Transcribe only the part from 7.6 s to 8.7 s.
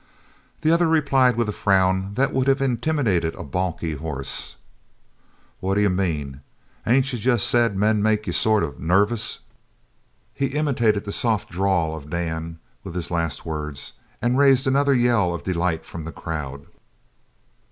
men made you sort